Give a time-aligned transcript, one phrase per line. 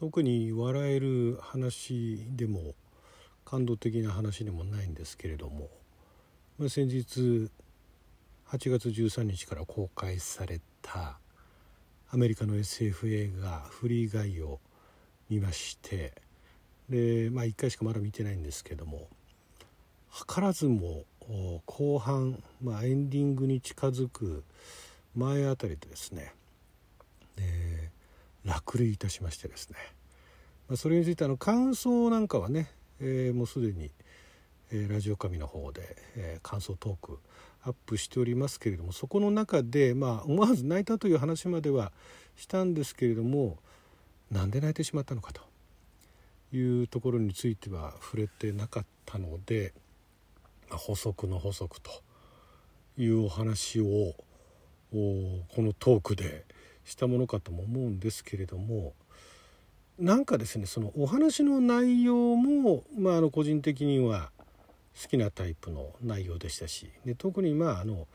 [0.00, 2.74] 特に笑える話でも
[3.44, 5.68] 感動的な話でもないんですけれども、
[6.58, 7.50] ま、先日
[8.48, 11.18] 8月13日から公開された
[12.10, 14.58] アメリカの SF 映画「フリーガイ」を
[15.28, 16.14] 見まして
[16.88, 19.06] でまあ1回しかまだ見てないんですけども
[20.10, 21.04] 図らずも
[21.66, 24.44] 後半、まあ、エンディングに近づく
[25.14, 26.32] 前あたりでですね
[28.44, 29.76] 落塁いたしましてですね、
[30.68, 33.90] まあ、それについてあの感想なんかはね、えー、もうすでに、
[34.72, 37.18] えー、ラジオ神の方で、えー、感想トーク
[37.62, 41.92] アップしておりますけれどもそこの中で、まあ、思わず泣いたという話までは
[42.36, 43.58] したんですけれども
[44.30, 45.42] なんで泣いてしまったのかと
[46.56, 49.74] いうところについては触れてなかったので、
[50.68, 51.90] まあ、補足の補足と
[52.96, 54.14] いうお話を
[54.92, 56.44] このトークで
[56.90, 58.92] したものかとも思うんですけれども
[59.98, 64.30] なんかですねそのお話の内容も、まあ、あの個人的には
[65.00, 68.08] 好きなタイプの内容でしたしで特にまああの、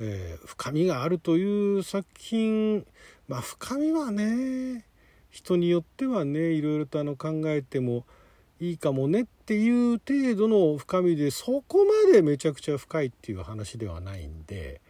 [0.00, 2.84] えー、深みがあるという作品
[3.26, 4.84] まあ深みはね
[5.30, 8.04] 人によってはねいろいろとあの考えても
[8.60, 14.80] いいかもねっていう程度の深みでそこまでめちゃくちゃ深いっていう話ではないんで、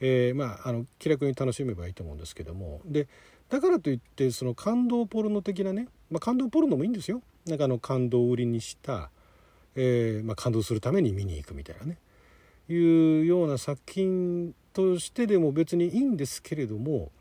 [0.00, 2.80] えー、まああの気楽に楽しめばいいと思うんですけども。
[2.84, 3.08] で
[3.50, 7.22] だからといってその感動ポルノ的なね、まあ、感動ポルノもいいんですよ。
[7.46, 9.10] なんかあの感動を売りにした
[9.76, 11.98] えー、まあ、感動するために見に行くみたいなね。
[12.68, 12.76] い
[13.22, 17.12] うような作品としてでも別にいいんですけれども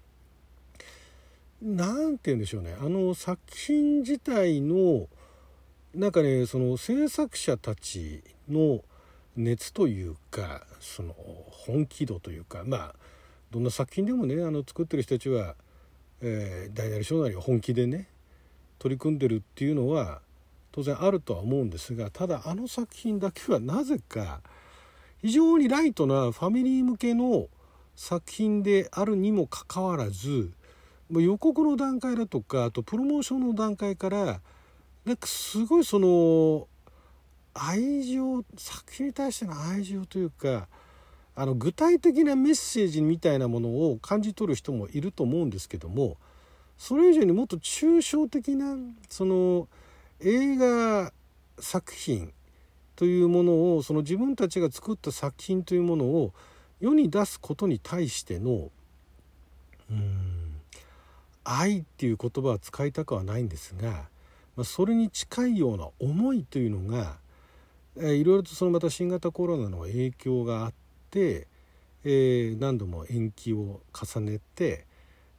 [1.61, 2.75] 何て言うんでしょうね。
[2.79, 5.07] あの作品自体の
[5.93, 8.83] なんかねその制作者たちの
[9.35, 11.15] 熱というかその
[11.49, 12.95] 本気度というかまあ
[13.51, 15.55] どんな作品でもねあの作ってる人たちは、
[16.21, 18.07] えー、大なり小なり本気でね
[18.79, 20.21] 取り組んでるっていうのは
[20.71, 24.41] 当然あるとは思うんですがただあの作品だけはなぜか
[25.21, 27.47] 非常にライトなファミリー向けの
[27.95, 30.51] 作品であるにもかかわらず
[31.11, 34.41] 予告の段階だとかあとプロモーションの段階から
[35.05, 36.67] なんかすごいその
[37.53, 40.67] 愛情作品に対しての愛情というか
[41.35, 46.17] あの具体的なメッセージみたいなものを感じ取る人もいると思うんですけども
[46.77, 48.75] それ以上にもっと抽象的な
[49.09, 49.67] その
[50.19, 51.11] 映画
[51.59, 52.31] 作品
[52.95, 56.33] というものをその自分たちが作った作品というものを
[56.79, 58.69] 世に出すことに対しての
[59.89, 60.43] うん
[61.43, 63.91] 愛っていう言葉は使いたくはないんですが、
[64.55, 67.17] まあ、それに近いような思いというのが、
[67.97, 70.73] え、いろいろとそのまた新型コロナの影響があっ
[71.09, 71.47] て、
[72.03, 74.85] えー、何度も延期を重ねて、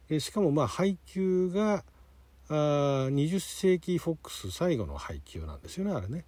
[0.09, 1.84] えー、しかもまあ配給が
[2.48, 2.53] あ
[3.10, 6.25] 20世紀フォックス最後の配給なんですよねあれね。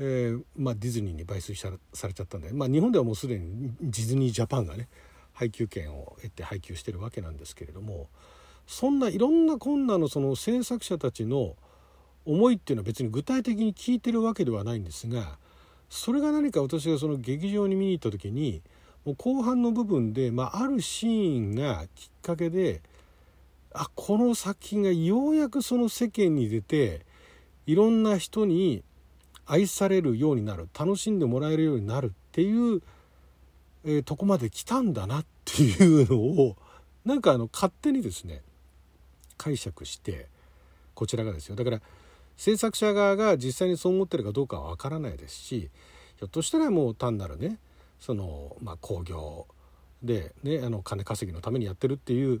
[0.00, 1.70] えーまあ、ディズニーに買収さ
[2.06, 4.88] れちゃったんで、まあ、日本ではもうすでにディズニージャパンがね
[5.32, 8.08] 配給権を得て配給してるわけなんですけれども
[8.66, 11.56] そんないろんな困難のその制作者たちの
[12.24, 15.38] 思いっていうのは別に具体的に聞いてるわけではないんですが
[15.88, 18.62] それが何か私がその劇場に見に行った時に
[19.04, 22.82] もう後半の部分で、まあ、あるシーンがきっかけで
[23.72, 27.06] あこの作品がようやくその世間に出て
[27.66, 28.82] いろんな人に
[29.46, 32.82] 愛されるようになる楽しんでもらえるようになるっていう、
[33.84, 36.56] えー、とこまで来たんだなっていうのを
[37.04, 38.42] なんかあの勝手にですね
[39.38, 40.26] 解釈して
[40.94, 41.56] こちらがですよ。
[41.56, 41.80] だから
[42.38, 45.70] 制作者側が実際にそう思ってるかどうかは分からないですし
[46.16, 47.58] ひょっとしたらもう単なるね
[48.00, 49.46] そのまあ興行
[50.02, 52.40] でねあの金稼ぎのためにやってるっていう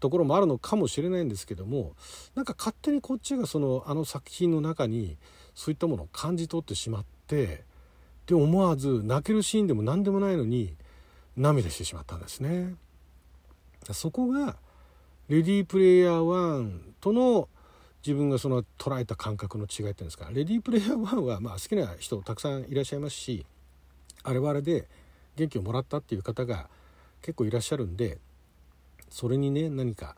[0.00, 1.94] ところもあるのかもしれないんですけども
[2.34, 5.16] なんか勝手にこっちがそのあの作品の中に
[5.54, 7.64] そういったものを感じ取ってしまって
[8.26, 10.76] で思わず泣けるシーンでも何でもないのに
[11.36, 12.74] 涙してしまったんですね。
[13.92, 14.56] そこが
[15.28, 17.48] レディープレイヤー1との
[18.06, 20.28] 自分がその捉えた感覚の違いっていうんですか。
[20.32, 23.44] レディープレイヤー1はまあ好きな人たくさんいらっしゃいますし
[24.22, 24.86] あれはあれで
[25.34, 26.68] 元気をもらったっていう方が
[27.20, 28.18] 結構いらっしゃるんで
[29.10, 30.16] それにね何か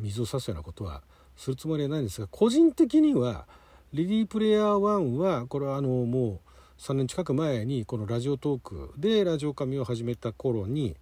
[0.00, 1.02] 水を差すようなことは
[1.36, 3.46] するつもりはないんですが個人的には
[3.92, 6.38] レディープレイヤー1はこれはあのもう
[6.78, 10.96] 3年近く前にこのラジオトークでラジオ神を始めた頃に、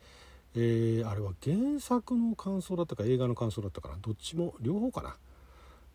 [0.55, 3.97] えー、あれは原作の感想だったか映画の感想だったかな。
[4.01, 5.17] どっちも両方かな、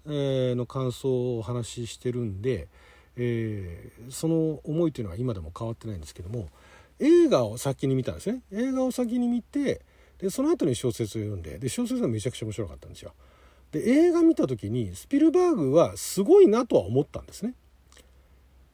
[0.06, 2.68] えー、の感想をお話ししてるんで、
[3.16, 6.50] えー、その思いというのは今でも変わってないんですけども
[7.00, 9.82] 映画を先に見たんですね映画を先に見て
[10.20, 13.14] でその後に小説を読んでで小説はめちゃくちゃ面白かったんですよ。
[13.72, 17.54] で映画見た時にスピルバーグはすごいなとは思ったんですね。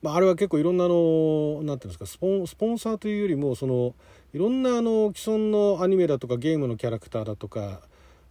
[0.01, 3.95] まあ、あれは結構いろんなのなんていうんですかスポンスポンサーというよりもその
[4.33, 7.81] いろんなあの既存のアニメだとかゲームのキャラクターだとか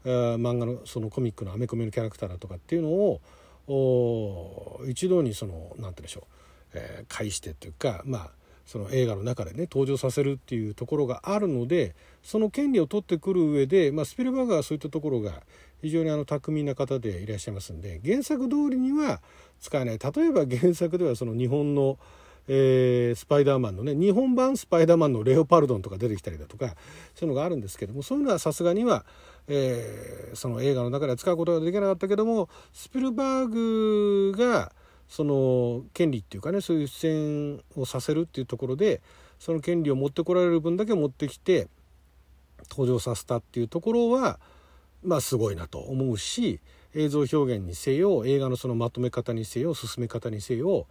[0.05, 6.25] 漫画のそのコミックのアメコミのキャラクターだとかっていうのを一度にその何て言うんでしょう、
[6.75, 8.31] えー、介してというかまあ
[8.67, 15.43] その映画の中でね登場させるっていうところがあるのでその権利を取ってくる上で、まあ、スピルバーグはそういったところが
[15.83, 19.21] 非常にあの巧みな方でいらっしゃいますんで原作通りには
[19.61, 19.99] 使えない。
[19.99, 21.99] 例えば原作ではその日本の、
[22.46, 26.75] えー、スパイダーマンのね日本版スパイダーマンのレオパルドンとか出てきたりだとか
[27.14, 29.05] そういうのがあるんですけどもそういうのはさすがには、
[29.49, 34.73] えー、その映画の中では使うことができなかったけどもスピルバーグが
[35.08, 39.00] その権利っていうかねそういう出演をさせるっていうところで
[39.38, 41.69] その権利を持ってこられる分だけ持ってきて
[42.70, 44.38] 登場させたっていうところは
[45.02, 46.61] まあすごいなと思うし
[46.94, 50.87] 映像表現にせよ映画のそのまとめ方にせよ進め方にせよ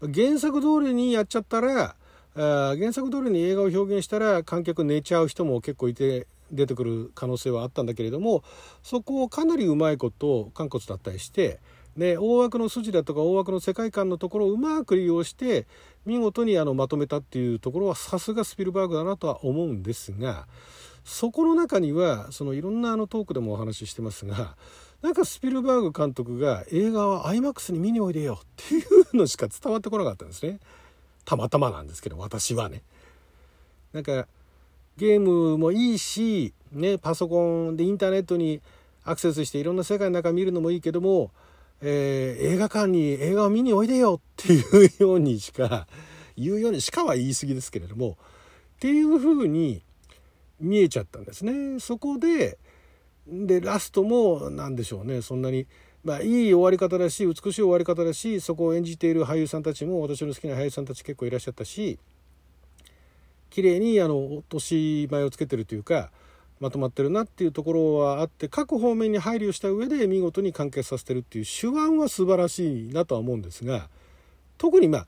[0.00, 1.96] 原作通りにやっちゃったら
[2.34, 8.42] 原作通りに映画を表現したら観客寝ちゃう人も結構いて出てくる可能性はあったんだけれども
[8.82, 11.58] そこをかなりうまいこと肝骨だったりして
[11.96, 15.66] で大枠の筋だとか大枠の世界観のところをうまく利用して
[16.06, 20.46] 見事にあのまとめたっていうところはさすがスピルバーグだなとは思うんですが
[21.04, 24.54] そこの中にはそのいろんなあのトークでもお話ししてますが
[25.02, 30.58] なんかスピルバーグ監督が映画は IMAX に見においでよっていうのしか伝わってこなかったんですね
[31.24, 32.82] たまたまなんですけど私はね
[33.92, 34.26] なんか
[34.96, 38.60] ゲームもいいし、ね、パソコンでインターネットに
[39.04, 41.30] アクセスしていろんな世界の中見るのもいいけども、
[41.80, 45.86] えー、映画館に映画を見においでよっていうようにしか
[46.36, 48.18] 言うようにしかは言い過ぎですけれども
[48.76, 49.82] っていうふうに
[50.60, 51.78] 見えちゃったんですね。
[51.78, 52.58] そこで
[53.30, 55.22] でラストも何でしょうね。
[55.22, 55.66] そんなに、
[56.04, 61.98] まあ、いい終わり方だし美しい終わり方だしそこを演じている俳優さんたちも私の好きな俳優さんたち結構いらっしゃったし
[63.50, 66.10] 綺麗にあの落とし前をつけてるというか
[66.60, 73.88] まとまってるなっていうところはあって各方面に配慮した上で見事に完結させてるっていう手腕は素晴らしいなとは思うんですが
[74.56, 75.06] 特にまあ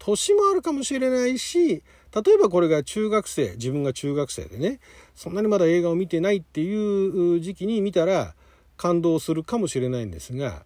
[0.00, 1.82] 年もあるかもしれないし
[2.12, 4.80] 例えばこれが中学生自分が中学生でね
[5.14, 8.34] そんなにまだ映画を見てないっていう時期に見たら
[8.76, 10.64] 感動するかもしれないんですが、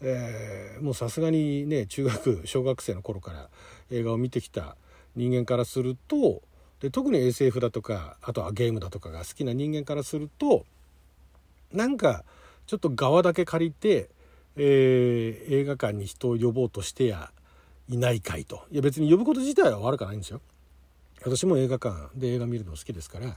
[0.00, 3.48] えー、もうさすがにね中学小学生の頃から
[3.90, 4.76] 映画を見てきた
[5.16, 6.42] 人間からすると
[6.80, 10.64] で特に SF だとかあとはゲームだとかが好きな人間からすると
[11.72, 12.24] なんか
[12.66, 14.08] ちょっと側だけ借りて、
[14.56, 17.30] えー、映画館に人を呼ぼうとしてや
[17.88, 20.40] いないかいといや別に呼ぶこと自体は悪くないんですよ。
[21.24, 23.36] 私も映画館で映画見るの好きですから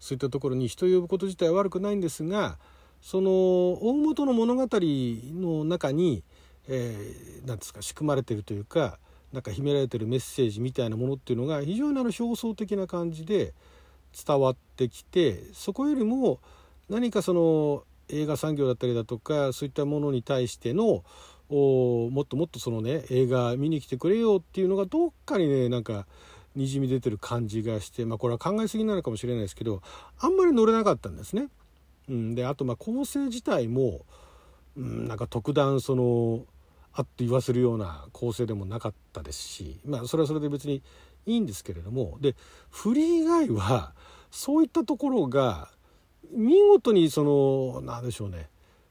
[0.00, 2.58] そういったところに人を呼ぶこと自体は悪くないんですが
[3.00, 6.24] その大元の物語の中に
[6.68, 8.98] 何、えー、ですか仕組まれてるというか
[9.32, 13.52] なんか秘められてるメッセージみたいなものっていうのが非常にあの表層的な感じで
[14.26, 16.40] 伝わってきてそこよりも
[16.88, 21.04] 何かその映画産業だったりだとかそういったものに対しての
[21.50, 26.06] おもっともっとそのね映画見に来てくれよっていうのがどっかにねなんか
[26.54, 29.82] にじみ出てる感じがしてまあこれは考えすぎなのかもしれないですけど
[30.18, 31.48] あんまり乗れなかったんですね。
[32.08, 34.00] うん、であとまあ構成自体も、
[34.76, 36.44] うん、なんか特段その
[36.92, 40.82] あっと言わせるような構成でもなかったですしまあそれはそれで別に
[41.26, 42.34] いいんですけれどもで
[42.70, 43.92] 振り以外は
[44.30, 45.70] そういったところが
[46.32, 48.48] 見事にその何でしょうね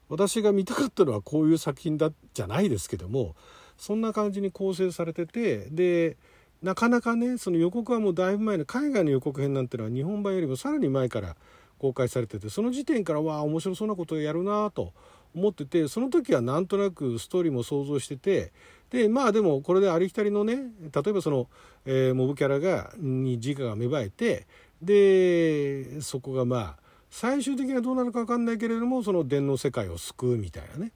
[0.08, 3.34] 私が見たかったのはこういう作品だじゃないですけども
[3.76, 6.16] そんな感じに構成されててで
[6.62, 11.36] なかなかねその予告はもうだいぶ前の海外の予告編なんてのは日本版よりもさらに前から
[11.78, 14.92] 公開されててその時点からわあ面白そうなことをやるなと
[15.34, 18.52] 思っててその時はなんとなくストーリーも想像してて
[18.90, 21.48] でまあでもこれでありきたりのね例えばその、
[21.84, 24.46] えー、モブキャラがに自我が芽生えて
[24.82, 30.92] でそこがまあ最終的にはどうなるか分かんないけれどもその電脳世界を救うみたいなね、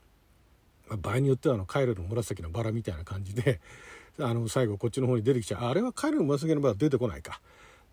[0.89, 3.61] まあ、場合によってはあのカイロの紫のバラみたいな感じで
[4.21, 5.65] あの最後こっちの方に出てきちゃう。
[5.65, 7.41] あれは彼の紫の場は出てこないか。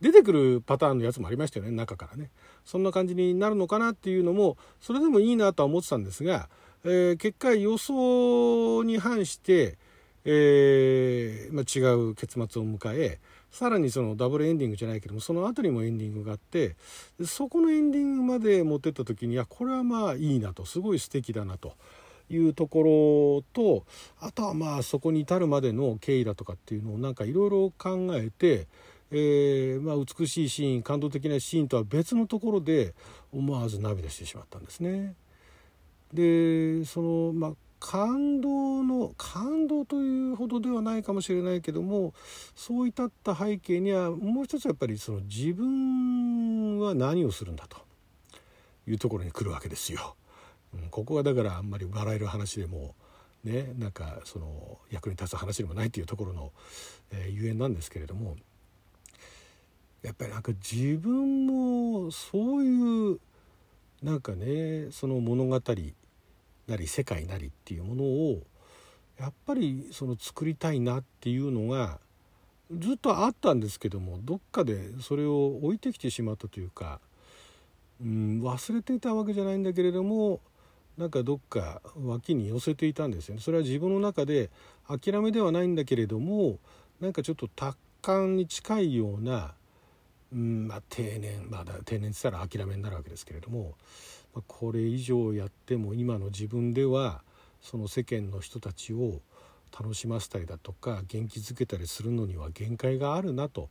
[0.02, 2.30] 出てくるパターンのやつもありましたよね中からね。
[2.66, 6.50] そんな感じになるのかなっていうのもそれでもいいなとは思ってたんですが、
[6.86, 9.78] えー、結果予想に反して、
[10.24, 13.20] えー、まあ、違う結末を迎え
[13.52, 16.76] さらにそのダブルエンディングじゃないけどもその後にもエンディングがあって
[17.26, 21.74] そこのエンディングまで持ってった時にはこれはまあいいなとすごい素敵だなと。
[22.32, 23.86] いうところと
[24.20, 28.68] あとはまあそこに至るまでの経緯だとかっていうのをなんかいろいろ考えて、
[29.12, 32.94] えー、まあ、美しいシーン感動的なシーンとは別のところで
[33.34, 35.16] 思わず涙してしまったんですね。
[36.14, 42.14] でそのまあ感動の感動というほどではないかもしれないけども
[42.56, 47.78] そう至った背景にはもう一つやっぱりその自分は何をするんだと
[48.88, 50.16] いうところに来るわけですよ。
[50.92, 52.94] ここはだからあんまり笑える話でも
[53.44, 56.52] ねなんかその役に立つ話でもないっていうところの、
[57.12, 58.36] えー、ゆえんなんですけれども
[60.04, 63.20] やっぱりなんか自分もそういう
[64.04, 65.60] なんかねその物語
[66.70, 68.44] なり世界なりっていうものを
[69.20, 72.00] やっぱりその作りたいなっていうのが
[72.72, 77.00] ずっとあったんですけどもどっかでそれを置いてきてしまったというか、
[78.02, 80.40] うん、忘れていたわけじゃないんだけれども
[80.98, 83.42] なんかどっか脇に寄せていたんですよね。
[83.42, 84.50] それは自分の中で
[84.86, 86.60] 諦めではないんだけれども
[87.00, 89.54] なんかちょっと達観に近いような、
[90.34, 93.76] うんまあ、定年まだ定年って言ったら諦めになるわけですけれども
[94.48, 97.22] これ以上やっても今の自分では
[97.62, 99.22] その世間の人たちを
[99.78, 103.70] 楽しませたりだとか元気づけたりするのには限界があるなと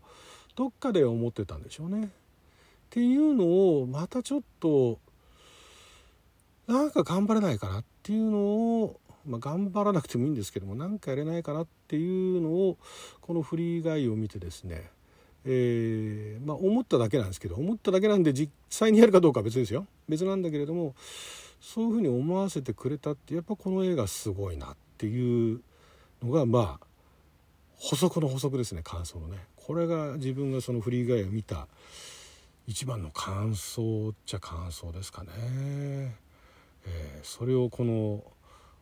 [0.57, 2.07] どっかで思ってたんでしょうね。
[2.07, 2.11] っ
[2.91, 3.45] ていうの
[3.81, 4.99] をまたちょっと
[6.67, 12.79] なんか頑張れないかなっていうのを、まあ、頑張らなくてもいいんですけども何かやれないかなっていうのを
[13.21, 14.91] このフリーガイを見てですね
[15.45, 19.87] えー、まあ、思っただけなんですけど思っただけなんで実際にやるかどうかは別ですよ。
[20.09, 20.95] 別なんだけれども
[21.61, 25.61] そういうふうに思わせてくれたってやっぱこの映画すごいなっていう
[26.23, 26.87] のがまあ
[27.77, 29.39] 補足の補足ですね感想のね。
[29.57, 31.69] これが自分がそのフリーガイを見た
[32.67, 38.23] 一番の感想っちゃ感想ですかね、えー、それをこの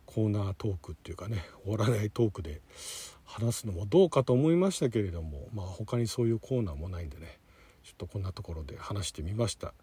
[0.07, 2.61] コーナートークっていうかね終わらないトークで
[3.25, 7.37] 話すのもどうかと思いましたけれどもまあ他にそういうコーナーもないんでね
[7.83, 9.73] ちょっとこんなところで話してみました。